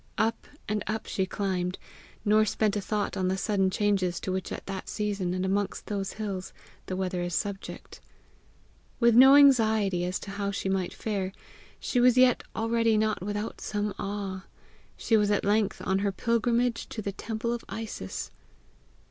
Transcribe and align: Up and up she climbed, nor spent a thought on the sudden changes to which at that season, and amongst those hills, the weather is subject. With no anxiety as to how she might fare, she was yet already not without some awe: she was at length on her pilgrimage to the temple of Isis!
Up 0.17 0.47
and 0.67 0.83
up 0.87 1.05
she 1.05 1.27
climbed, 1.27 1.77
nor 2.25 2.43
spent 2.43 2.75
a 2.75 2.81
thought 2.81 3.15
on 3.15 3.27
the 3.27 3.37
sudden 3.37 3.69
changes 3.69 4.19
to 4.21 4.31
which 4.31 4.51
at 4.51 4.65
that 4.65 4.89
season, 4.89 5.31
and 5.35 5.45
amongst 5.45 5.85
those 5.85 6.13
hills, 6.13 6.53
the 6.87 6.95
weather 6.95 7.21
is 7.21 7.35
subject. 7.35 8.01
With 8.99 9.13
no 9.13 9.35
anxiety 9.35 10.03
as 10.05 10.17
to 10.21 10.31
how 10.31 10.49
she 10.49 10.69
might 10.69 10.91
fare, 10.91 11.33
she 11.79 11.99
was 11.99 12.17
yet 12.17 12.41
already 12.55 12.97
not 12.97 13.21
without 13.21 13.61
some 13.61 13.93
awe: 13.99 14.45
she 14.97 15.17
was 15.17 15.29
at 15.29 15.45
length 15.45 15.83
on 15.85 15.99
her 15.99 16.11
pilgrimage 16.11 16.89
to 16.89 17.03
the 17.03 17.11
temple 17.11 17.53
of 17.53 17.63
Isis! 17.69 18.31